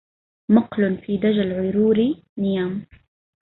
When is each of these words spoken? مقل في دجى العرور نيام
مقل 0.49 0.97
في 0.97 1.17
دجى 1.17 1.41
العرور 1.41 2.13
نيام 2.37 2.85